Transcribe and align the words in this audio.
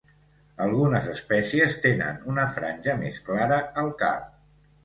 Algunes 0.63 1.09
espècies 1.11 1.77
tenen 1.85 2.19
una 2.33 2.47
franja 2.57 2.97
més 3.05 3.23
clara 3.29 3.63
al 3.83 3.93
cap. 4.05 4.29